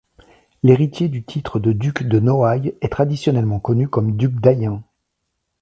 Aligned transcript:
L'héritier 0.63 1.09
du 1.09 1.23
titre 1.23 1.59
de 1.59 1.73
duc 1.73 2.01
de 2.01 2.19
Noailles 2.19 2.73
est 2.81 2.89
traditionnellement 2.91 3.59
connu 3.59 3.87
comme 3.87 4.17
duc 4.17 4.33
d'Ayen. 4.41 4.83